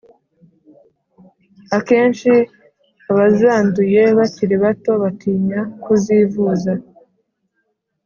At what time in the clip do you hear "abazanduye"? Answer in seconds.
3.09-4.01